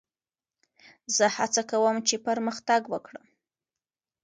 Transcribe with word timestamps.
زه 1.15 1.25
هڅه 1.37 1.61
کوم، 1.69 1.97
چي 2.07 2.15
پرمختګ 2.27 2.81
وکړم. 2.93 3.25